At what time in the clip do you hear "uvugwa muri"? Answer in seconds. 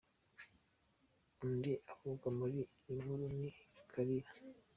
1.91-2.55